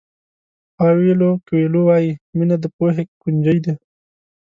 پاویلو 0.75 1.29
کویلو 1.47 1.79
وایي 1.87 2.11
مینه 2.37 2.55
د 2.63 2.65
پوهې 2.77 3.03
کونجۍ 3.21 3.57
ده. 3.65 3.73